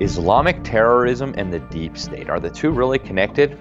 Islamic 0.00 0.64
terrorism 0.64 1.34
and 1.36 1.52
the 1.52 1.58
deep 1.58 1.98
state. 1.98 2.30
Are 2.30 2.40
the 2.40 2.48
two 2.48 2.70
really 2.70 2.98
connected? 2.98 3.58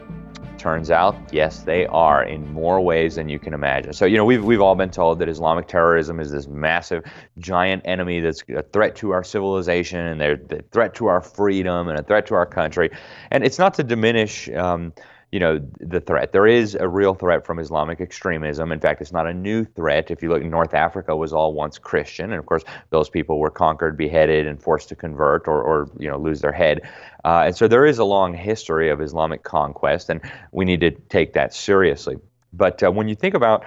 Turns 0.57 0.89
out, 0.89 1.15
yes, 1.33 1.63
they 1.63 1.85
are 1.87 2.23
in 2.23 2.51
more 2.53 2.79
ways 2.79 3.15
than 3.15 3.27
you 3.27 3.39
can 3.39 3.53
imagine. 3.53 3.91
So, 3.91 4.05
you 4.05 4.15
know, 4.15 4.23
we've, 4.23 4.43
we've 4.43 4.61
all 4.61 4.75
been 4.75 4.89
told 4.89 5.19
that 5.19 5.27
Islamic 5.27 5.67
terrorism 5.67 6.19
is 6.19 6.31
this 6.31 6.47
massive, 6.47 7.03
giant 7.39 7.81
enemy 7.83 8.21
that's 8.21 8.41
a 8.55 8.63
threat 8.63 8.95
to 8.97 9.11
our 9.11 9.23
civilization 9.23 9.99
and 9.99 10.19
they're 10.21 10.41
a 10.51 10.61
threat 10.71 10.95
to 10.95 11.07
our 11.07 11.21
freedom 11.21 11.89
and 11.89 11.99
a 11.99 12.03
threat 12.03 12.25
to 12.27 12.35
our 12.35 12.45
country. 12.45 12.89
And 13.31 13.43
it's 13.43 13.59
not 13.59 13.73
to 13.75 13.83
diminish. 13.83 14.49
Um, 14.49 14.93
you 15.31 15.39
know 15.39 15.59
the 15.79 15.99
threat. 15.99 16.31
There 16.31 16.47
is 16.47 16.75
a 16.75 16.87
real 16.87 17.13
threat 17.13 17.45
from 17.45 17.59
Islamic 17.59 18.01
extremism. 18.01 18.71
In 18.71 18.79
fact, 18.79 19.01
it's 19.01 19.11
not 19.11 19.27
a 19.27 19.33
new 19.33 19.63
threat. 19.63 20.09
If 20.09 20.23
you 20.23 20.29
look, 20.29 20.43
North 20.43 20.73
Africa 20.73 21.15
was 21.15 21.33
all 21.33 21.53
once 21.53 21.77
Christian, 21.77 22.31
and 22.31 22.39
of 22.39 22.45
course, 22.45 22.63
those 22.89 23.09
people 23.09 23.39
were 23.39 23.51
conquered, 23.51 23.95
beheaded, 23.95 24.47
and 24.47 24.61
forced 24.61 24.89
to 24.89 24.95
convert 24.95 25.47
or, 25.47 25.61
or 25.61 25.89
you 25.99 26.09
know 26.09 26.17
lose 26.17 26.41
their 26.41 26.51
head. 26.51 26.81
Uh, 27.23 27.43
and 27.45 27.55
so 27.55 27.67
there 27.67 27.85
is 27.85 27.99
a 27.99 28.05
long 28.05 28.33
history 28.33 28.89
of 28.89 29.01
Islamic 29.01 29.43
conquest, 29.43 30.09
and 30.09 30.21
we 30.51 30.65
need 30.65 30.81
to 30.81 30.91
take 30.91 31.33
that 31.33 31.53
seriously. 31.53 32.15
But 32.51 32.81
uh, 32.81 32.91
when 32.91 33.07
you 33.07 33.15
think 33.15 33.35
about 33.35 33.65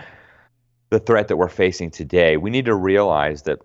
the 0.90 0.98
threat 0.98 1.28
that 1.28 1.36
we're 1.36 1.48
facing 1.48 1.90
today, 1.90 2.36
we 2.36 2.50
need 2.50 2.64
to 2.64 2.74
realize 2.74 3.42
that 3.42 3.60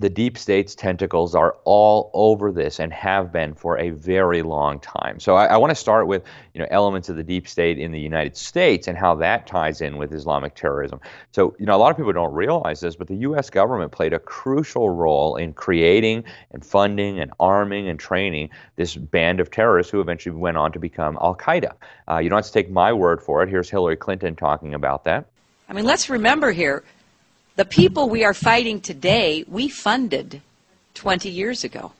the 0.00 0.08
deep 0.08 0.38
state's 0.38 0.74
tentacles 0.74 1.34
are 1.34 1.56
all 1.64 2.10
over 2.14 2.50
this 2.50 2.80
and 2.80 2.90
have 2.90 3.30
been 3.30 3.52
for 3.52 3.78
a 3.78 3.90
very 3.90 4.40
long 4.40 4.80
time. 4.80 5.20
So 5.20 5.36
I, 5.36 5.44
I 5.44 5.56
want 5.58 5.70
to 5.72 5.74
start 5.74 6.06
with 6.06 6.24
you 6.54 6.60
know 6.60 6.66
elements 6.70 7.10
of 7.10 7.16
the 7.16 7.22
deep 7.22 7.46
state 7.46 7.78
in 7.78 7.92
the 7.92 8.00
United 8.00 8.34
States 8.34 8.88
and 8.88 8.96
how 8.96 9.14
that 9.16 9.46
ties 9.46 9.82
in 9.82 9.98
with 9.98 10.14
Islamic 10.14 10.54
terrorism. 10.54 11.00
So 11.32 11.54
you 11.58 11.66
know 11.66 11.76
a 11.76 11.78
lot 11.78 11.90
of 11.90 11.98
people 11.98 12.14
don't 12.14 12.32
realize 12.32 12.80
this, 12.80 12.96
but 12.96 13.08
the 13.08 13.16
U.S. 13.16 13.50
government 13.50 13.92
played 13.92 14.14
a 14.14 14.18
crucial 14.18 14.88
role 14.88 15.36
in 15.36 15.52
creating 15.52 16.24
and 16.50 16.64
funding 16.64 17.20
and 17.20 17.30
arming 17.38 17.86
and 17.86 18.00
training 18.00 18.48
this 18.76 18.96
band 18.96 19.38
of 19.38 19.50
terrorists 19.50 19.92
who 19.92 20.00
eventually 20.00 20.34
went 20.34 20.56
on 20.56 20.72
to 20.72 20.78
become 20.78 21.18
Al 21.20 21.36
Qaeda. 21.36 21.74
Uh, 22.08 22.18
you 22.18 22.30
don't 22.30 22.38
have 22.38 22.46
to 22.46 22.52
take 22.52 22.70
my 22.70 22.90
word 22.90 23.22
for 23.22 23.42
it. 23.42 23.50
Here's 23.50 23.68
Hillary 23.68 23.96
Clinton 23.96 24.34
talking 24.34 24.72
about 24.72 25.04
that. 25.04 25.26
I 25.68 25.74
mean, 25.74 25.84
let's 25.84 26.08
remember 26.08 26.52
here 26.52 26.84
the 27.60 27.64
people 27.66 28.08
we 28.08 28.24
are 28.24 28.32
fighting 28.32 28.80
today, 28.80 29.44
we 29.46 29.68
funded 29.68 30.40
20 30.94 31.28
years 31.28 31.62
ago. 31.62 31.92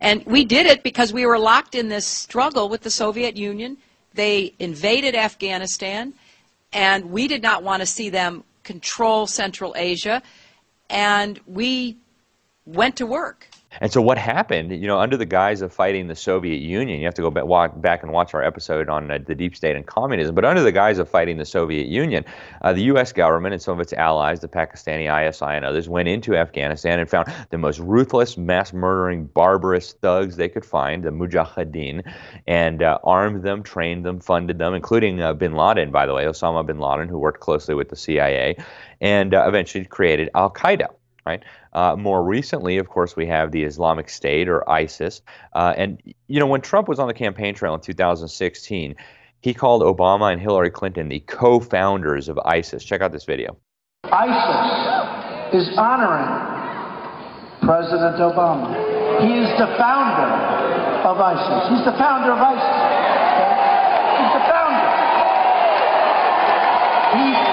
And 0.00 0.24
we 0.24 0.46
did 0.46 0.64
it 0.64 0.82
because 0.82 1.12
we 1.12 1.26
were 1.26 1.38
locked 1.38 1.74
in 1.74 1.90
this 1.90 2.06
struggle 2.06 2.70
with 2.70 2.80
the 2.80 2.88
Soviet 2.88 3.36
Union. 3.36 3.76
They 4.14 4.54
invaded 4.58 5.14
Afghanistan, 5.14 6.14
and 6.72 7.10
we 7.10 7.28
did 7.28 7.42
not 7.42 7.62
want 7.62 7.82
to 7.82 7.86
see 7.86 8.08
them 8.08 8.44
control 8.62 9.26
Central 9.26 9.74
Asia. 9.76 10.22
And 10.88 11.38
we 11.46 11.98
went 12.64 12.96
to 12.96 13.04
work. 13.04 13.48
And 13.80 13.92
so 13.92 14.02
what 14.02 14.18
happened, 14.18 14.70
you 14.72 14.86
know, 14.86 14.98
under 14.98 15.16
the 15.16 15.26
guise 15.26 15.62
of 15.62 15.72
fighting 15.72 16.08
the 16.08 16.14
Soviet 16.14 16.60
Union, 16.60 17.00
you 17.00 17.06
have 17.06 17.14
to 17.14 17.22
go 17.22 17.30
back, 17.30 17.44
walk 17.44 17.80
back 17.80 18.02
and 18.02 18.12
watch 18.12 18.34
our 18.34 18.42
episode 18.42 18.88
on 18.88 19.10
uh, 19.10 19.18
the 19.24 19.34
deep 19.34 19.56
state 19.56 19.76
and 19.76 19.86
communism, 19.86 20.34
but 20.34 20.44
under 20.44 20.62
the 20.62 20.72
guise 20.72 20.98
of 20.98 21.08
fighting 21.08 21.38
the 21.38 21.44
Soviet 21.44 21.86
Union, 21.86 22.24
uh, 22.62 22.72
the 22.72 22.82
U.S. 22.84 23.12
government 23.12 23.54
and 23.54 23.62
some 23.62 23.74
of 23.74 23.80
its 23.80 23.92
allies, 23.92 24.40
the 24.40 24.48
Pakistani 24.48 25.08
ISI 25.08 25.44
and 25.44 25.64
others, 25.64 25.88
went 25.88 26.08
into 26.08 26.36
Afghanistan 26.36 26.98
and 26.98 27.08
found 27.08 27.32
the 27.50 27.58
most 27.58 27.78
ruthless, 27.78 28.36
mass-murdering, 28.36 29.26
barbarous 29.26 29.94
thugs 29.94 30.36
they 30.36 30.48
could 30.48 30.64
find, 30.64 31.04
the 31.04 31.10
Mujahideen, 31.10 32.02
and 32.46 32.82
uh, 32.82 32.98
armed 33.04 33.42
them, 33.42 33.62
trained 33.62 34.04
them, 34.04 34.20
funded 34.20 34.58
them, 34.58 34.74
including 34.74 35.20
uh, 35.20 35.32
bin 35.32 35.54
Laden, 35.54 35.90
by 35.90 36.06
the 36.06 36.14
way, 36.14 36.24
Osama 36.24 36.64
bin 36.66 36.78
Laden, 36.78 37.08
who 37.08 37.18
worked 37.18 37.40
closely 37.40 37.74
with 37.74 37.88
the 37.88 37.96
CIA, 37.96 38.56
and 39.00 39.34
uh, 39.34 39.44
eventually 39.46 39.84
created 39.84 40.28
Al-Qaeda 40.34 40.88
right? 41.24 41.42
Uh, 41.72 41.96
more 41.96 42.22
recently, 42.24 42.78
of 42.78 42.88
course, 42.88 43.16
we 43.16 43.26
have 43.26 43.52
the 43.52 43.62
Islamic 43.64 44.08
State 44.08 44.48
or 44.48 44.68
ISIS. 44.68 45.22
Uh, 45.52 45.74
and, 45.76 46.02
you 46.28 46.40
know, 46.40 46.46
when 46.46 46.60
Trump 46.60 46.88
was 46.88 46.98
on 46.98 47.08
the 47.08 47.14
campaign 47.14 47.54
trail 47.54 47.74
in 47.74 47.80
2016, 47.80 48.94
he 49.40 49.54
called 49.54 49.82
Obama 49.82 50.32
and 50.32 50.40
Hillary 50.40 50.70
Clinton 50.70 51.08
the 51.08 51.20
co 51.20 51.60
founders 51.60 52.28
of 52.28 52.38
ISIS. 52.44 52.84
Check 52.84 53.00
out 53.00 53.12
this 53.12 53.24
video. 53.24 53.56
ISIS 54.04 55.54
is 55.54 55.76
honoring 55.76 56.30
President 57.62 58.16
Obama. 58.16 58.74
He 59.22 59.38
is 59.38 59.50
the 59.58 59.66
founder 59.78 60.30
of 61.06 61.18
ISIS. 61.18 61.70
He's 61.70 61.84
the 61.84 61.96
founder 61.98 62.32
of 62.32 62.38
ISIS. 62.38 62.78
He's 64.18 64.32
the 64.34 64.44
founder. 64.50 65.02
He 67.12 67.52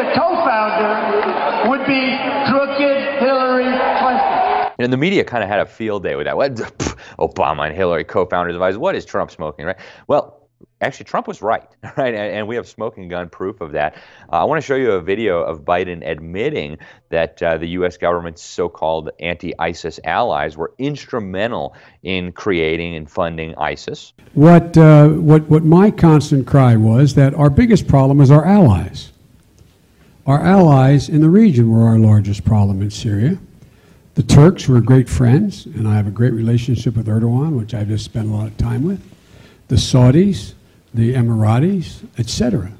the 0.00 0.12
co-founder 0.16 1.68
would 1.80 1.86
be 1.86 2.16
crooked 2.50 3.20
Hillary 3.20 3.64
Clinton. 3.98 4.72
And 4.78 4.92
the 4.92 4.96
media 4.96 5.24
kind 5.24 5.42
of 5.42 5.48
had 5.48 5.60
a 5.60 5.66
field 5.66 6.02
day 6.02 6.16
with 6.16 6.26
that. 6.26 6.36
What 6.36 6.54
Obama 7.18 7.66
and 7.66 7.76
Hillary 7.76 8.04
co-founders 8.04 8.56
of 8.56 8.62
ISIS? 8.62 8.78
What 8.78 8.94
is 8.94 9.04
Trump 9.04 9.30
smoking, 9.30 9.66
right? 9.66 9.78
Well, 10.06 10.48
actually 10.80 11.04
Trump 11.04 11.26
was 11.26 11.42
right, 11.42 11.66
right? 11.96 12.14
And, 12.14 12.34
and 12.34 12.48
we 12.48 12.56
have 12.56 12.68
smoking 12.68 13.08
gun 13.08 13.28
proof 13.28 13.60
of 13.60 13.72
that. 13.72 13.96
Uh, 14.32 14.36
I 14.36 14.44
want 14.44 14.60
to 14.60 14.66
show 14.66 14.74
you 14.74 14.92
a 14.92 15.00
video 15.00 15.42
of 15.42 15.64
Biden 15.64 16.06
admitting 16.06 16.78
that 17.10 17.42
uh, 17.42 17.58
the 17.58 17.68
U.S. 17.68 17.96
government's 17.96 18.42
so-called 18.42 19.10
anti-ISIS 19.20 20.00
allies 20.04 20.56
were 20.56 20.72
instrumental 20.78 21.74
in 22.02 22.32
creating 22.32 22.96
and 22.96 23.10
funding 23.10 23.54
ISIS. 23.56 24.12
What 24.34 24.76
uh, 24.76 25.08
what 25.08 25.48
what 25.48 25.64
my 25.64 25.90
constant 25.90 26.46
cry 26.46 26.76
was 26.76 27.14
that 27.14 27.34
our 27.34 27.50
biggest 27.50 27.86
problem 27.88 28.20
is 28.20 28.30
our 28.30 28.44
allies. 28.44 29.12
Our 30.30 30.42
allies 30.42 31.08
in 31.08 31.22
the 31.22 31.28
region 31.28 31.72
were 31.72 31.82
our 31.82 31.98
largest 31.98 32.44
problem 32.44 32.82
in 32.82 32.90
Syria. 32.92 33.36
The 34.14 34.22
Turks 34.22 34.68
were 34.68 34.80
great 34.80 35.08
friends, 35.08 35.66
and 35.66 35.88
I 35.88 35.96
have 35.96 36.06
a 36.06 36.12
great 36.12 36.32
relationship 36.32 36.96
with 36.96 37.08
Erdogan, 37.08 37.58
which 37.58 37.74
I've 37.74 37.88
just 37.88 38.04
spent 38.04 38.28
a 38.28 38.32
lot 38.32 38.46
of 38.46 38.56
time 38.56 38.84
with. 38.84 39.02
The 39.66 39.74
Saudis, 39.74 40.52
the 40.94 41.14
Emiratis, 41.14 42.06
etc. 42.16 42.70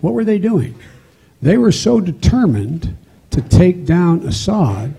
What 0.00 0.14
were 0.14 0.24
they 0.24 0.40
doing? 0.40 0.74
They 1.40 1.56
were 1.56 1.70
so 1.70 2.00
determined 2.00 2.96
to 3.30 3.40
take 3.40 3.86
down 3.86 4.26
Assad 4.26 4.92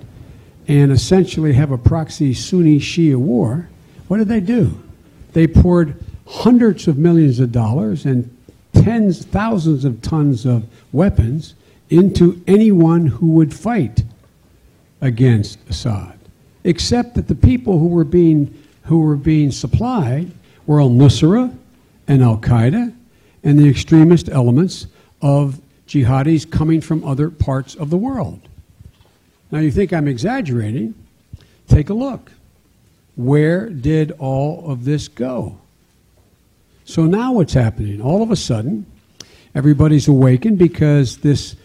and 0.66 0.94
essentially 0.94 1.52
have 1.52 1.72
a 1.72 1.78
proxy 1.78 2.34
Sunni 2.34 2.80
Shia 2.80 3.18
war. 3.18 3.68
What 4.08 4.20
did 4.20 4.30
they 4.30 4.40
do? 4.40 4.82
They 5.34 5.46
poured 5.46 6.02
hundreds 6.26 6.88
of 6.88 6.98
millions 6.98 7.42
of 7.42 7.52
dollars 7.52 8.06
and 8.06 8.34
tens, 8.72 9.26
thousands 9.26 9.84
of 9.84 10.02
tons 10.02 10.46
of 10.46 10.64
weapons 10.94 11.54
into 11.90 12.42
anyone 12.48 13.08
who 13.08 13.28
would 13.32 13.54
fight 13.54 14.04
against 15.02 15.60
Assad, 15.70 16.18
except 16.64 17.16
that 17.16 17.28
the 17.28 17.36
people 17.36 17.80
who 17.80 17.88
were 17.88 18.04
being, 18.04 18.54
who 18.84 19.02
were 19.02 19.16
being 19.16 19.52
supplied 19.52 20.32
were 20.66 20.82
al 20.82 20.90
Nusra 20.90 21.56
and 22.08 22.22
Al 22.22 22.38
Qaeda 22.38 22.94
and 23.44 23.60
the 23.60 23.70
extremist 23.70 24.30
elements 24.30 24.88
of 25.22 25.62
jihadis 25.88 26.50
coming 26.50 26.82
from 26.82 27.04
other 27.04 27.30
parts 27.30 27.76
of 27.76 27.90
the 27.90 27.98
world. 27.98 28.42
Now, 29.52 29.60
you 29.60 29.72
think 29.72 29.94
I'm 29.94 30.08
exaggerating? 30.08 30.94
Take 31.68 31.90
a 31.90 31.94
look. 31.94 32.32
Where 33.16 33.70
did 33.70 34.12
all 34.20 34.70
of 34.70 34.84
this 34.86 35.08
go? 35.08 35.58
So 36.86 37.06
now 37.06 37.34
what's 37.34 37.54
happening? 37.54 38.02
All 38.02 38.22
of 38.22 38.32
a 38.32 38.36
sudden, 38.36 38.86
everybody's 39.56 40.08
awakened 40.08 40.58
because 40.58 41.18
this 41.18 41.56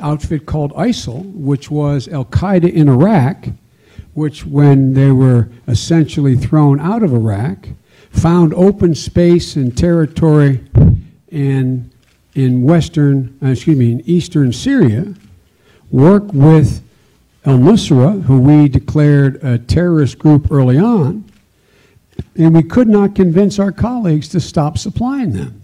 outfit 0.00 0.46
called 0.46 0.72
ISIL, 0.72 1.32
which 1.34 1.70
was 1.70 2.08
Al 2.08 2.24
Qaeda 2.24 2.72
in 2.72 2.88
Iraq, 2.88 3.48
which, 4.14 4.46
when 4.46 4.94
they 4.94 5.10
were 5.10 5.48
essentially 5.66 6.36
thrown 6.36 6.80
out 6.80 7.02
of 7.02 7.12
Iraq, 7.12 7.68
found 8.10 8.54
open 8.54 8.94
space 8.94 9.56
and 9.56 9.76
territory 9.76 10.64
in, 11.28 11.90
in 12.34 12.62
western, 12.62 13.36
uh, 13.42 13.48
excuse 13.48 13.76
me, 13.76 13.92
in 13.92 14.00
eastern 14.08 14.52
Syria, 14.52 15.14
worked 15.90 16.32
with 16.32 16.82
al 17.44 17.58
Nusra, 17.58 18.22
who 18.22 18.40
we 18.40 18.68
declared 18.68 19.42
a 19.42 19.58
terrorist 19.58 20.18
group 20.18 20.50
early 20.50 20.78
on, 20.78 21.24
and 22.36 22.54
we 22.54 22.62
could 22.62 22.88
not 22.88 23.14
convince 23.14 23.58
our 23.58 23.72
colleagues 23.72 24.28
to 24.28 24.40
stop 24.40 24.78
supplying 24.78 25.32
them. 25.32 25.60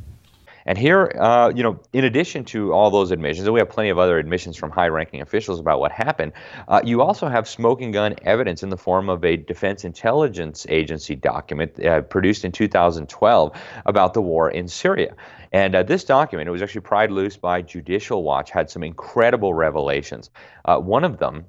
And 0.67 0.77
here, 0.77 1.13
uh, 1.19 1.53
you 1.55 1.63
know, 1.63 1.81
in 1.93 2.05
addition 2.05 2.45
to 2.47 2.73
all 2.73 2.91
those 2.91 3.11
admissions, 3.11 3.47
and 3.47 3.55
we 3.55 3.61
have 3.61 3.71
plenty 3.71 3.91
of 3.91 3.99
other 3.99 4.19
admissions 4.19 4.57
from 4.57 4.71
high-ranking 4.71 5.21
officials 5.21 5.61
about 5.61 5.81
what 5.81 5.93
happened, 5.93 6.33
uh, 6.69 6.81
you 6.85 7.03
also 7.03 7.29
have 7.29 7.49
smoking 7.49 7.91
gun 7.93 8.15
evidence 8.23 8.63
in 8.63 8.71
the 8.71 8.77
form 8.77 9.09
of 9.09 9.25
a 9.25 9.37
Defense 9.37 9.85
Intelligence 9.85 10.67
Agency 10.69 11.17
document 11.17 11.85
uh, 11.85 12.03
produced 12.03 12.45
in 12.45 12.53
2012 12.53 13.53
about 13.87 14.15
the 14.15 14.23
war 14.23 14.51
in 14.51 14.69
Syria. 14.69 15.15
And 15.53 15.75
uh, 15.75 15.83
this 15.83 16.05
document, 16.05 16.49
it 16.49 16.53
was 16.53 16.63
actually 16.63 16.83
pried 16.83 17.11
loose 17.11 17.37
by 17.37 17.63
Judicial 17.63 18.23
Watch, 18.23 18.51
had 18.51 18.71
some 18.71 18.83
incredible 18.83 19.55
revelations. 19.55 20.31
Uh, 20.65 20.79
one 20.79 21.05
of 21.05 21.19
them 21.19 21.47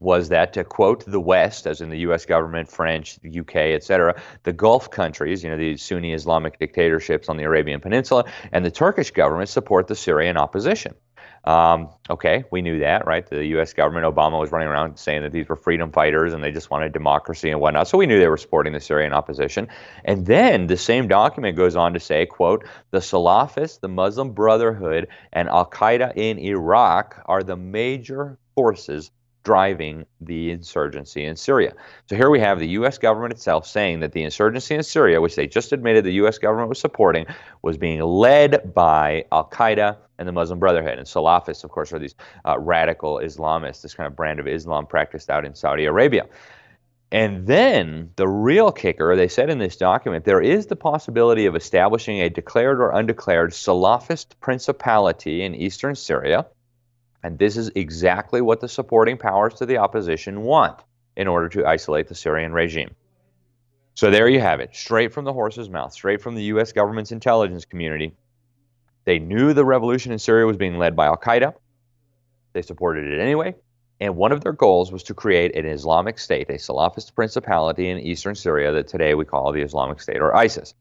was 0.00 0.28
that 0.28 0.52
to 0.52 0.64
quote 0.64 1.04
the 1.06 1.20
West, 1.20 1.66
as 1.66 1.80
in 1.80 1.90
the 1.90 1.98
U.S. 1.98 2.24
government, 2.24 2.70
French, 2.70 3.18
U.K., 3.22 3.74
etc., 3.74 4.20
the 4.44 4.52
Gulf 4.52 4.90
countries, 4.90 5.42
you 5.42 5.50
know, 5.50 5.56
the 5.56 5.76
Sunni 5.76 6.12
Islamic 6.12 6.58
dictatorships 6.58 7.28
on 7.28 7.36
the 7.36 7.44
Arabian 7.44 7.80
Peninsula, 7.80 8.24
and 8.52 8.64
the 8.64 8.70
Turkish 8.70 9.10
government 9.10 9.48
support 9.48 9.88
the 9.88 9.96
Syrian 9.96 10.36
opposition. 10.36 10.94
Um, 11.44 11.88
okay, 12.10 12.44
we 12.50 12.62
knew 12.62 12.80
that, 12.80 13.06
right? 13.06 13.26
The 13.26 13.44
U.S. 13.46 13.72
government, 13.72 14.04
Obama 14.04 14.38
was 14.38 14.52
running 14.52 14.68
around 14.68 14.98
saying 14.98 15.22
that 15.22 15.32
these 15.32 15.48
were 15.48 15.56
freedom 15.56 15.90
fighters 15.90 16.34
and 16.34 16.42
they 16.42 16.50
just 16.50 16.70
wanted 16.70 16.92
democracy 16.92 17.50
and 17.50 17.60
whatnot. 17.60 17.88
So 17.88 17.96
we 17.96 18.06
knew 18.06 18.18
they 18.18 18.28
were 18.28 18.36
supporting 18.36 18.72
the 18.72 18.80
Syrian 18.80 19.12
opposition. 19.12 19.68
And 20.04 20.26
then 20.26 20.66
the 20.66 20.76
same 20.76 21.08
document 21.08 21.56
goes 21.56 21.74
on 21.74 21.94
to 21.94 22.00
say, 22.00 22.26
quote, 22.26 22.66
the 22.90 22.98
Salafists, 22.98 23.80
the 23.80 23.88
Muslim 23.88 24.32
Brotherhood, 24.32 25.08
and 25.32 25.48
Al 25.48 25.70
Qaeda 25.70 26.12
in 26.16 26.38
Iraq 26.38 27.22
are 27.26 27.42
the 27.42 27.56
major 27.56 28.38
forces 28.54 29.10
driving 29.48 30.04
the 30.20 30.50
insurgency 30.50 31.24
in 31.24 31.34
Syria. 31.34 31.72
So 32.04 32.16
here 32.16 32.28
we 32.28 32.38
have 32.38 32.58
the 32.58 32.68
U.S. 32.80 32.98
government 32.98 33.32
itself 33.32 33.66
saying 33.66 34.00
that 34.00 34.12
the 34.12 34.22
insurgency 34.22 34.74
in 34.74 34.82
Syria, 34.82 35.22
which 35.22 35.36
they 35.36 35.46
just 35.46 35.72
admitted 35.72 36.04
the 36.04 36.20
U.S. 36.24 36.36
government 36.36 36.68
was 36.68 36.78
supporting, 36.78 37.24
was 37.62 37.78
being 37.78 38.02
led 38.02 38.74
by 38.74 39.24
Al 39.32 39.48
Qaeda 39.48 39.96
and 40.18 40.28
the 40.28 40.32
Muslim 40.32 40.58
Brotherhood. 40.58 40.98
And 40.98 41.06
Salafists, 41.06 41.64
of 41.64 41.70
course, 41.70 41.94
are 41.94 41.98
these 41.98 42.14
uh, 42.44 42.58
radical 42.58 43.22
Islamists, 43.24 43.80
this 43.80 43.94
kind 43.94 44.06
of 44.06 44.14
brand 44.14 44.38
of 44.38 44.46
Islam 44.46 44.86
practiced 44.86 45.30
out 45.30 45.46
in 45.46 45.54
Saudi 45.54 45.86
Arabia. 45.86 46.26
And 47.10 47.46
then 47.46 48.10
the 48.16 48.28
real 48.28 48.70
kicker, 48.70 49.16
they 49.16 49.28
said 49.28 49.48
in 49.48 49.60
this 49.60 49.78
document, 49.78 50.26
there 50.26 50.42
is 50.42 50.66
the 50.66 50.76
possibility 50.76 51.46
of 51.46 51.56
establishing 51.56 52.20
a 52.20 52.28
declared 52.28 52.82
or 52.82 52.90
undeclared 52.90 53.52
Salafist 53.52 54.38
principality 54.40 55.42
in 55.42 55.54
eastern 55.54 55.94
Syria 55.94 56.44
and 57.22 57.38
this 57.38 57.56
is 57.56 57.70
exactly 57.74 58.40
what 58.40 58.60
the 58.60 58.68
supporting 58.68 59.16
powers 59.16 59.54
to 59.54 59.66
the 59.66 59.78
opposition 59.78 60.42
want 60.42 60.78
in 61.16 61.26
order 61.26 61.48
to 61.48 61.66
isolate 61.66 62.08
the 62.08 62.14
Syrian 62.14 62.52
regime. 62.52 62.94
So 63.94 64.10
there 64.10 64.28
you 64.28 64.40
have 64.40 64.60
it, 64.60 64.76
straight 64.76 65.12
from 65.12 65.24
the 65.24 65.32
horse's 65.32 65.68
mouth, 65.68 65.92
straight 65.92 66.20
from 66.20 66.36
the 66.36 66.44
U.S. 66.44 66.72
government's 66.72 67.10
intelligence 67.10 67.64
community. 67.64 68.14
They 69.04 69.18
knew 69.18 69.52
the 69.52 69.64
revolution 69.64 70.12
in 70.12 70.20
Syria 70.20 70.46
was 70.46 70.56
being 70.56 70.78
led 70.78 70.94
by 70.94 71.06
Al 71.06 71.16
Qaeda. 71.16 71.54
They 72.52 72.62
supported 72.62 73.10
it 73.10 73.20
anyway. 73.20 73.56
And 74.00 74.14
one 74.14 74.30
of 74.30 74.42
their 74.42 74.52
goals 74.52 74.92
was 74.92 75.02
to 75.04 75.14
create 75.14 75.56
an 75.56 75.66
Islamic 75.66 76.20
state, 76.20 76.48
a 76.50 76.54
Salafist 76.54 77.14
principality 77.16 77.88
in 77.88 77.98
eastern 77.98 78.36
Syria 78.36 78.72
that 78.72 78.86
today 78.86 79.14
we 79.14 79.24
call 79.24 79.50
the 79.50 79.62
Islamic 79.62 80.00
State 80.00 80.18
or 80.18 80.36
ISIS. 80.36 80.74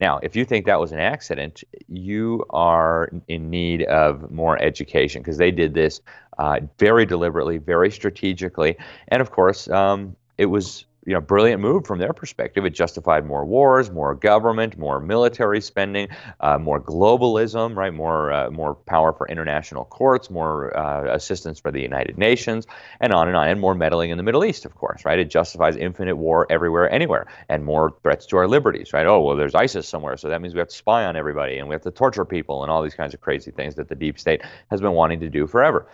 Now, 0.00 0.18
if 0.22 0.36
you 0.36 0.44
think 0.44 0.66
that 0.66 0.78
was 0.78 0.92
an 0.92 1.00
accident, 1.00 1.64
you 1.88 2.44
are 2.50 3.10
in 3.28 3.48
need 3.48 3.84
of 3.84 4.30
more 4.30 4.60
education 4.62 5.22
because 5.22 5.38
they 5.38 5.50
did 5.50 5.74
this 5.74 6.00
uh, 6.38 6.60
very 6.78 7.06
deliberately, 7.06 7.58
very 7.58 7.90
strategically, 7.90 8.76
and 9.08 9.22
of 9.22 9.30
course, 9.30 9.68
um, 9.68 10.16
it 10.36 10.46
was 10.46 10.84
you 11.06 11.14
know, 11.14 11.20
brilliant 11.20 11.62
move 11.62 11.86
from 11.86 12.00
their 12.00 12.12
perspective. 12.12 12.64
It 12.64 12.70
justified 12.70 13.24
more 13.24 13.44
wars, 13.44 13.90
more 13.90 14.14
government, 14.14 14.76
more 14.76 15.00
military 15.00 15.60
spending, 15.60 16.08
uh, 16.40 16.58
more 16.58 16.80
globalism, 16.80 17.76
right? 17.76 17.94
More, 17.94 18.32
uh, 18.32 18.50
more 18.50 18.74
power 18.74 19.12
for 19.12 19.28
international 19.28 19.84
courts, 19.84 20.30
more 20.30 20.76
uh, 20.76 21.14
assistance 21.14 21.60
for 21.60 21.70
the 21.70 21.80
United 21.80 22.18
Nations, 22.18 22.66
and 23.00 23.12
on 23.12 23.28
and 23.28 23.36
on, 23.36 23.48
and 23.48 23.60
more 23.60 23.74
meddling 23.74 24.10
in 24.10 24.16
the 24.16 24.24
Middle 24.24 24.44
East, 24.44 24.64
of 24.64 24.74
course, 24.74 25.04
right? 25.04 25.18
It 25.18 25.30
justifies 25.30 25.76
infinite 25.76 26.16
war 26.16 26.46
everywhere, 26.50 26.90
anywhere, 26.90 27.26
and 27.48 27.64
more 27.64 27.94
threats 28.02 28.26
to 28.26 28.36
our 28.36 28.48
liberties, 28.48 28.92
right? 28.92 29.06
Oh, 29.06 29.20
well, 29.20 29.36
there's 29.36 29.54
ISIS 29.54 29.88
somewhere, 29.88 30.16
so 30.16 30.28
that 30.28 30.42
means 30.42 30.54
we 30.54 30.58
have 30.58 30.68
to 30.68 30.76
spy 30.76 31.04
on 31.04 31.16
everybody, 31.16 31.58
and 31.58 31.68
we 31.68 31.74
have 31.74 31.82
to 31.82 31.92
torture 31.92 32.24
people, 32.24 32.62
and 32.64 32.70
all 32.70 32.82
these 32.82 32.94
kinds 32.94 33.14
of 33.14 33.20
crazy 33.20 33.52
things 33.52 33.76
that 33.76 33.88
the 33.88 33.94
deep 33.94 34.18
state 34.18 34.42
has 34.70 34.80
been 34.80 34.92
wanting 34.92 35.20
to 35.20 35.28
do 35.28 35.46
forever. 35.46 35.86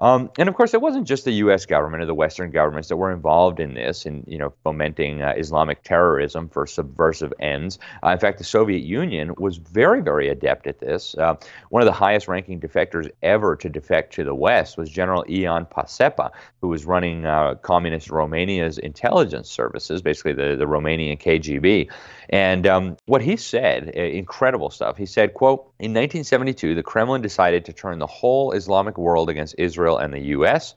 Um, 0.00 0.30
and 0.38 0.48
of 0.48 0.54
course, 0.54 0.72
it 0.72 0.80
wasn't 0.80 1.06
just 1.06 1.24
the 1.24 1.32
U.S. 1.32 1.66
government 1.66 2.02
or 2.02 2.06
the 2.06 2.14
Western 2.14 2.50
governments 2.50 2.88
that 2.88 2.96
were 2.96 3.12
involved 3.12 3.60
in 3.60 3.74
this, 3.74 4.06
in 4.06 4.24
you 4.26 4.38
know, 4.38 4.52
fomenting 4.64 5.22
uh, 5.22 5.34
Islamic 5.36 5.82
terrorism 5.82 6.48
for 6.48 6.66
subversive 6.66 7.32
ends. 7.38 7.78
Uh, 8.02 8.08
in 8.10 8.18
fact, 8.18 8.38
the 8.38 8.44
Soviet 8.44 8.82
Union 8.82 9.34
was 9.36 9.58
very, 9.58 10.00
very 10.00 10.28
adept 10.28 10.66
at 10.66 10.80
this. 10.80 11.14
Uh, 11.16 11.34
one 11.68 11.82
of 11.82 11.86
the 11.86 11.92
highest-ranking 11.92 12.60
defectors 12.60 13.10
ever 13.22 13.56
to 13.56 13.68
defect 13.68 14.14
to 14.14 14.24
the 14.24 14.34
West 14.34 14.78
was 14.78 14.88
General 14.88 15.24
Ion 15.28 15.66
Pacepa, 15.66 16.30
who 16.60 16.68
was 16.68 16.86
running 16.86 17.26
uh, 17.26 17.56
communist 17.56 18.10
Romania's 18.10 18.78
intelligence 18.78 19.50
services, 19.50 20.00
basically 20.00 20.32
the, 20.32 20.56
the 20.56 20.66
Romanian 20.66 21.20
KGB. 21.20 21.90
And 22.30 22.66
um, 22.66 22.96
what 23.06 23.22
he 23.22 23.36
said, 23.36 23.88
incredible 23.90 24.70
stuff. 24.70 24.96
He 24.96 25.06
said, 25.06 25.34
"quote 25.34 25.69
In 25.80 25.92
1972, 25.92 26.74
the 26.74 26.82
Kremlin 26.82 27.22
decided 27.22 27.64
to 27.64 27.72
turn 27.72 28.00
the 28.00 28.06
whole 28.06 28.52
Islamic 28.52 28.98
world 28.98 29.30
against 29.30 29.54
Israel 29.56 29.96
and 29.96 30.12
the 30.12 30.20
U.S." 30.36 30.74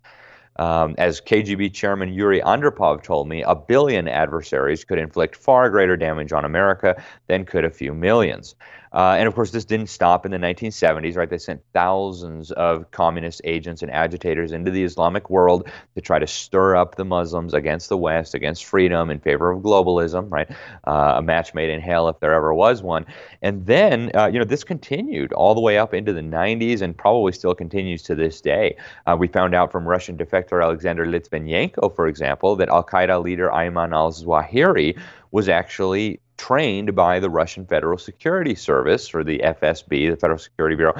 Um, 0.55 0.95
as 0.97 1.19
KGB 1.19 1.73
Chairman 1.73 2.13
Yuri 2.13 2.39
Andropov 2.39 3.03
told 3.03 3.27
me, 3.27 3.43
a 3.43 3.53
billion 3.53 4.07
adversaries 4.07 4.85
could 4.85 4.99
inflict 4.99 5.35
far 5.35 5.69
greater 5.69 5.97
damage 5.97 6.31
on 6.31 6.45
America 6.45 7.03
than 7.27 7.43
could 7.43 7.65
a 7.65 7.69
few 7.69 7.93
millions. 7.93 8.55
Uh, 8.93 9.15
and 9.17 9.27
of 9.27 9.33
course, 9.33 9.51
this 9.51 9.65
didn't 9.65 9.87
stop 9.87 10.25
in 10.25 10.31
the 10.31 10.37
1970s, 10.37 11.15
right? 11.15 11.29
They 11.29 11.37
sent 11.37 11.61
thousands 11.73 12.51
of 12.51 12.91
communist 12.91 13.41
agents 13.43 13.81
and 13.81 13.91
agitators 13.91 14.51
into 14.51 14.71
the 14.71 14.83
Islamic 14.83 15.29
world 15.29 15.67
to 15.95 16.01
try 16.01 16.19
to 16.19 16.27
stir 16.27 16.75
up 16.75 16.95
the 16.95 17.05
Muslims 17.05 17.53
against 17.53 17.89
the 17.89 17.97
West, 17.97 18.35
against 18.35 18.65
freedom, 18.65 19.09
in 19.09 19.19
favor 19.19 19.51
of 19.51 19.63
globalism, 19.63 20.31
right? 20.31 20.49
Uh, 20.85 21.15
a 21.17 21.21
match 21.21 21.53
made 21.53 21.69
in 21.69 21.81
hell 21.81 22.07
if 22.07 22.19
there 22.19 22.33
ever 22.33 22.53
was 22.53 22.83
one. 22.83 23.05
And 23.41 23.65
then, 23.65 24.11
uh, 24.15 24.27
you 24.27 24.37
know, 24.37 24.45
this 24.45 24.63
continued 24.63 25.33
all 25.33 25.55
the 25.55 25.61
way 25.61 25.77
up 25.77 25.93
into 25.93 26.13
the 26.13 26.21
90s 26.21 26.81
and 26.81 26.95
probably 26.95 27.31
still 27.31 27.55
continues 27.55 28.03
to 28.03 28.15
this 28.15 28.41
day. 28.41 28.77
Uh, 29.07 29.15
we 29.19 29.27
found 29.27 29.55
out 29.55 29.71
from 29.71 29.87
Russian 29.87 30.17
defector 30.17 30.63
Alexander 30.63 31.05
Litvinenko, 31.05 31.95
for 31.95 32.07
example, 32.07 32.55
that 32.57 32.69
Al 32.69 32.83
Qaeda 32.83 33.23
leader 33.23 33.49
Ayman 33.49 33.93
al 33.93 34.11
Zawahiri 34.11 34.99
was 35.31 35.49
actually 35.49 36.19
trained 36.37 36.95
by 36.95 37.19
the 37.19 37.29
Russian 37.29 37.65
Federal 37.65 37.97
Security 37.97 38.55
Service, 38.55 39.13
or 39.13 39.23
the 39.23 39.39
FSB, 39.39 40.09
the 40.09 40.17
Federal 40.17 40.39
Security 40.39 40.75
Bureau, 40.75 40.99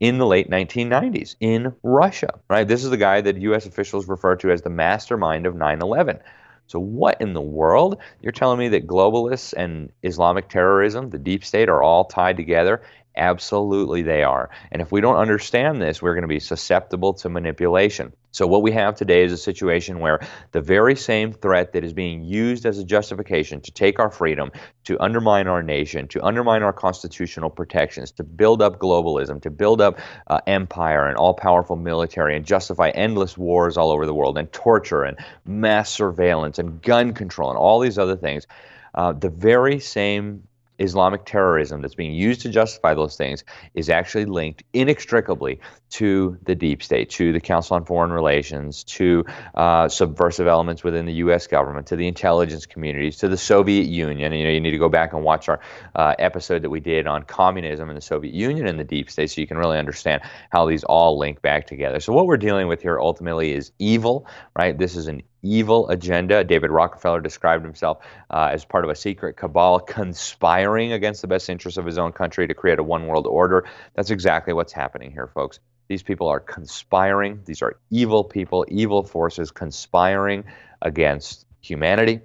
in 0.00 0.18
the 0.18 0.26
late 0.26 0.50
1990s 0.50 1.36
in 1.40 1.74
Russia. 1.82 2.38
Right? 2.48 2.66
This 2.66 2.84
is 2.84 2.90
the 2.90 2.96
guy 2.96 3.20
that 3.20 3.36
U.S. 3.38 3.66
officials 3.66 4.08
refer 4.08 4.36
to 4.36 4.50
as 4.50 4.62
the 4.62 4.70
mastermind 4.70 5.46
of 5.46 5.54
9/11. 5.54 6.20
So, 6.66 6.78
what 6.78 7.20
in 7.20 7.34
the 7.34 7.40
world? 7.40 7.98
You're 8.22 8.32
telling 8.32 8.58
me 8.58 8.68
that 8.68 8.86
globalists 8.86 9.52
and 9.54 9.92
Islamic 10.02 10.48
terrorism, 10.48 11.10
the 11.10 11.18
deep 11.18 11.44
state, 11.44 11.68
are 11.68 11.82
all 11.82 12.06
tied 12.06 12.36
together? 12.36 12.82
Absolutely, 13.16 14.02
they 14.02 14.24
are. 14.24 14.50
And 14.72 14.82
if 14.82 14.90
we 14.90 15.00
don't 15.00 15.16
understand 15.16 15.80
this, 15.80 16.02
we're 16.02 16.14
going 16.14 16.22
to 16.22 16.28
be 16.28 16.40
susceptible 16.40 17.14
to 17.14 17.28
manipulation. 17.28 18.12
So, 18.32 18.48
what 18.48 18.62
we 18.62 18.72
have 18.72 18.96
today 18.96 19.22
is 19.22 19.30
a 19.30 19.36
situation 19.36 20.00
where 20.00 20.18
the 20.50 20.60
very 20.60 20.96
same 20.96 21.32
threat 21.32 21.74
that 21.74 21.84
is 21.84 21.92
being 21.92 22.24
used 22.24 22.66
as 22.66 22.80
a 22.80 22.84
justification 22.84 23.60
to 23.60 23.70
take 23.70 24.00
our 24.00 24.10
freedom, 24.10 24.50
to 24.86 25.00
undermine 25.00 25.46
our 25.46 25.62
nation, 25.62 26.08
to 26.08 26.24
undermine 26.24 26.64
our 26.64 26.72
constitutional 26.72 27.50
protections, 27.50 28.10
to 28.12 28.24
build 28.24 28.60
up 28.60 28.80
globalism, 28.80 29.40
to 29.42 29.50
build 29.50 29.80
up 29.80 30.00
uh, 30.26 30.40
empire 30.48 31.06
and 31.06 31.16
all 31.16 31.34
powerful 31.34 31.76
military, 31.76 32.36
and 32.36 32.44
justify 32.44 32.90
endless 32.90 33.38
wars 33.38 33.76
all 33.76 33.92
over 33.92 34.06
the 34.06 34.14
world, 34.14 34.36
and 34.36 34.52
torture, 34.52 35.04
and 35.04 35.16
mass 35.44 35.88
surveillance, 35.88 36.58
and 36.58 36.82
gun 36.82 37.14
control, 37.14 37.50
and 37.50 37.58
all 37.58 37.78
these 37.78 37.98
other 37.98 38.16
things. 38.16 38.48
Uh, 38.92 39.12
the 39.12 39.30
very 39.30 39.78
same 39.78 40.42
Islamic 40.78 41.24
terrorism 41.24 41.82
that's 41.82 41.94
being 41.94 42.12
used 42.12 42.40
to 42.42 42.48
justify 42.48 42.94
those 42.94 43.16
things 43.16 43.44
is 43.74 43.88
actually 43.88 44.24
linked 44.24 44.62
inextricably 44.72 45.60
to 45.90 46.36
the 46.44 46.54
deep 46.54 46.82
state, 46.82 47.08
to 47.10 47.32
the 47.32 47.40
Council 47.40 47.76
on 47.76 47.84
Foreign 47.84 48.12
Relations, 48.12 48.82
to 48.84 49.24
uh, 49.54 49.88
subversive 49.88 50.46
elements 50.46 50.82
within 50.82 51.06
the 51.06 51.12
U.S. 51.14 51.46
government, 51.46 51.86
to 51.86 51.96
the 51.96 52.08
intelligence 52.08 52.66
communities, 52.66 53.16
to 53.18 53.28
the 53.28 53.36
Soviet 53.36 53.86
Union. 53.86 54.32
And, 54.32 54.40
you 54.40 54.46
know, 54.46 54.50
you 54.50 54.60
need 54.60 54.72
to 54.72 54.78
go 54.78 54.88
back 54.88 55.12
and 55.12 55.22
watch 55.22 55.48
our 55.48 55.60
uh, 55.94 56.14
episode 56.18 56.62
that 56.62 56.70
we 56.70 56.80
did 56.80 57.06
on 57.06 57.22
communism 57.22 57.88
and 57.88 57.96
the 57.96 58.02
Soviet 58.02 58.34
Union 58.34 58.66
and 58.66 58.78
the 58.78 58.84
deep 58.84 59.10
state, 59.10 59.30
so 59.30 59.40
you 59.40 59.46
can 59.46 59.56
really 59.56 59.78
understand 59.78 60.22
how 60.50 60.66
these 60.66 60.82
all 60.84 61.18
link 61.18 61.40
back 61.42 61.66
together. 61.66 62.00
So 62.00 62.12
what 62.12 62.26
we're 62.26 62.36
dealing 62.36 62.66
with 62.66 62.82
here 62.82 62.98
ultimately 62.98 63.52
is 63.52 63.70
evil, 63.78 64.26
right? 64.58 64.76
This 64.76 64.96
is 64.96 65.06
an 65.06 65.22
evil 65.44 65.88
agenda. 65.90 66.42
David 66.42 66.70
Rockefeller 66.70 67.20
described 67.20 67.64
himself 67.64 67.98
uh, 68.30 68.50
as 68.52 68.64
part 68.64 68.84
of 68.84 68.90
a 68.90 68.96
secret 68.96 69.36
cabal 69.36 69.78
conspiring 69.80 70.92
against 70.92 71.22
the 71.22 71.28
best 71.28 71.48
interests 71.48 71.78
of 71.78 71.86
his 71.86 71.98
own 71.98 72.12
country 72.12 72.48
to 72.48 72.54
create 72.54 72.78
a 72.78 72.82
one 72.82 73.06
world 73.06 73.26
order. 73.26 73.66
That's 73.94 74.10
exactly 74.10 74.52
what's 74.52 74.72
happening 74.72 75.12
here, 75.12 75.28
folks. 75.28 75.60
These 75.88 76.02
people 76.02 76.28
are 76.28 76.40
conspiring. 76.40 77.42
These 77.44 77.62
are 77.62 77.76
evil 77.90 78.24
people, 78.24 78.64
evil 78.68 79.02
forces 79.02 79.50
conspiring 79.50 80.44
against 80.80 81.46
humanity, 81.60 82.20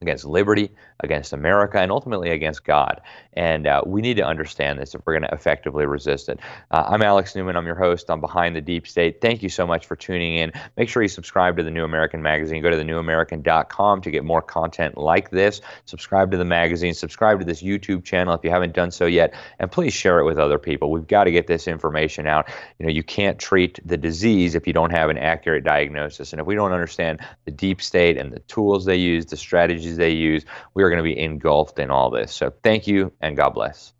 against 0.00 0.24
liberty, 0.24 0.70
against 1.00 1.32
America, 1.32 1.78
and 1.80 1.90
ultimately 1.90 2.30
against 2.30 2.64
God. 2.64 3.00
And 3.32 3.66
uh, 3.66 3.82
we 3.84 4.00
need 4.00 4.16
to 4.18 4.24
understand 4.24 4.78
this 4.78 4.94
if 4.94 5.00
we're 5.04 5.18
going 5.18 5.28
to 5.28 5.34
effectively 5.34 5.86
resist 5.86 6.28
it. 6.28 6.38
Uh, 6.70 6.84
I'm 6.88 7.02
Alex 7.02 7.34
Newman. 7.34 7.56
I'm 7.56 7.66
your 7.66 7.74
host 7.74 8.08
on 8.08 8.20
Behind 8.20 8.54
the 8.54 8.60
Deep 8.60 8.86
State. 8.86 9.20
Thank 9.20 9.42
you 9.42 9.48
so 9.48 9.66
much 9.66 9.86
for 9.86 9.96
tuning 9.96 10.36
in. 10.36 10.52
Make 10.76 10.88
sure 10.88 11.02
you 11.02 11.08
subscribe 11.08 11.56
to 11.56 11.64
the 11.64 11.70
New 11.70 11.82
American 11.82 12.22
Magazine. 12.22 12.62
Go 12.62 12.70
to 12.70 12.76
thenewamerican.com 12.76 14.00
to 14.02 14.10
get 14.10 14.24
more 14.24 14.40
content 14.42 14.96
like 14.96 15.30
this. 15.30 15.60
Subscribe 15.84 16.30
to 16.30 16.36
the 16.36 16.44
magazine. 16.44 16.94
Subscribe 16.94 17.40
to 17.40 17.44
this 17.44 17.60
YouTube 17.60 18.04
channel 18.04 18.34
if 18.34 18.44
you 18.44 18.50
haven't 18.50 18.74
done 18.74 18.92
so 18.92 19.06
yet. 19.06 19.34
And 19.58 19.70
please 19.70 19.94
share 19.94 20.20
it 20.20 20.24
with 20.24 20.38
other 20.38 20.58
people. 20.58 20.92
We've 20.92 21.06
got 21.06 21.24
to 21.24 21.32
get 21.32 21.48
this 21.48 21.66
information 21.66 22.28
out. 22.28 22.48
You 22.78 22.86
know, 22.86 22.92
you 22.92 23.02
can't 23.02 23.38
treat 23.38 23.80
the 23.84 23.96
disease 23.96 24.54
if 24.54 24.64
you 24.66 24.72
don't 24.72 24.90
have 24.90 25.10
an 25.10 25.18
accurate 25.18 25.64
diagnosis. 25.64 26.32
And 26.32 26.40
if 26.40 26.46
we 26.46 26.54
don't 26.54 26.72
understand 26.72 27.18
the 27.46 27.50
deep 27.50 27.82
state 27.82 28.16
and 28.16 28.32
the 28.32 28.40
tools 28.40 28.84
they 28.84 28.96
use, 28.96 29.26
the 29.26 29.36
strategies 29.88 29.96
they 29.96 30.10
use, 30.10 30.44
we 30.74 30.82
are 30.82 30.90
going 30.90 30.98
to 30.98 31.02
be 31.02 31.18
engulfed 31.18 31.78
in 31.78 31.90
all 31.90 32.10
this. 32.10 32.32
So 32.32 32.52
thank 32.62 32.86
you 32.86 33.12
and 33.20 33.36
God 33.36 33.50
bless. 33.50 33.92